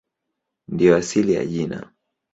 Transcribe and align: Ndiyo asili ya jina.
Ndiyo 0.67 0.95
asili 0.95 1.33
ya 1.33 1.45
jina. 1.45 1.91